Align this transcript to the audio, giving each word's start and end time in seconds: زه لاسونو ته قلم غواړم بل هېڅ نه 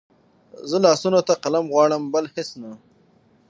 زه 0.69 0.77
لاسونو 0.85 1.19
ته 1.27 1.33
قلم 1.43 1.65
غواړم 1.73 2.03
بل 2.13 2.25
هېڅ 2.35 2.49
نه 2.61 2.71